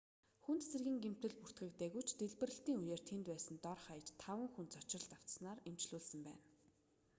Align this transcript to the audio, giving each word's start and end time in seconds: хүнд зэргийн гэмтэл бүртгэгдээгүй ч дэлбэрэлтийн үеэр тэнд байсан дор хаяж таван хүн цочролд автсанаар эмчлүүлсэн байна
хүнд 0.43 0.63
зэргийн 0.69 1.01
гэмтэл 1.05 1.33
бүртгэгдээгүй 1.41 2.03
ч 2.07 2.09
дэлбэрэлтийн 2.19 2.79
үеэр 2.85 3.01
тэнд 3.09 3.25
байсан 3.31 3.55
дор 3.65 3.79
хаяж 3.87 4.07
таван 4.21 4.49
хүн 4.53 4.67
цочролд 4.73 5.11
автсанаар 5.17 5.59
эмчлүүлсэн 5.69 6.21
байна 6.27 6.45